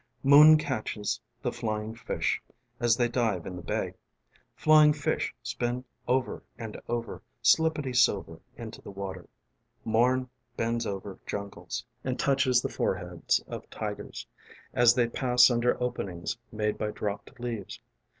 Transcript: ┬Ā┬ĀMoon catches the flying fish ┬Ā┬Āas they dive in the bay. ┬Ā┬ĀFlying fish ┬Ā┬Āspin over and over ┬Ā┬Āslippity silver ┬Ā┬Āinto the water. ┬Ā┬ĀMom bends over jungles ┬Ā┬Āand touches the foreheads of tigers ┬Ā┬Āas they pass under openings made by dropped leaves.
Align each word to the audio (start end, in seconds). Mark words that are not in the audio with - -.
┬Ā┬ĀMoon 0.25 0.57
catches 0.59 1.21
the 1.43 1.51
flying 1.51 1.93
fish 1.93 2.41
┬Ā┬Āas 2.81 2.97
they 2.97 3.07
dive 3.07 3.45
in 3.45 3.55
the 3.55 3.61
bay. 3.61 3.93
┬Ā┬ĀFlying 4.57 4.95
fish 4.95 5.35
┬Ā┬Āspin 5.43 5.83
over 6.07 6.41
and 6.57 6.81
over 6.89 7.21
┬Ā┬Āslippity 7.43 7.95
silver 7.95 8.39
┬Ā┬Āinto 8.57 8.81
the 8.83 8.89
water. 8.89 9.27
┬Ā┬ĀMom 9.85 10.27
bends 10.57 10.87
over 10.87 11.19
jungles 11.27 11.85
┬Ā┬Āand 12.03 12.17
touches 12.17 12.63
the 12.63 12.69
foreheads 12.69 13.43
of 13.47 13.69
tigers 13.69 14.25
┬Ā┬Āas 14.75 14.95
they 14.95 15.07
pass 15.07 15.51
under 15.51 15.79
openings 15.79 16.35
made 16.51 16.79
by 16.79 16.89
dropped 16.89 17.39
leaves. 17.39 17.79